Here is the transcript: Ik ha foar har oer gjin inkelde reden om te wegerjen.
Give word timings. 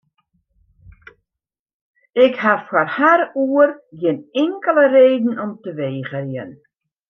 Ik 2.25 2.35
ha 2.43 2.53
foar 2.65 2.89
har 2.97 3.21
oer 3.43 3.69
gjin 3.99 4.19
inkelde 4.43 4.85
reden 4.97 5.35
om 5.45 5.51
te 5.63 5.71
wegerjen. 5.81 6.51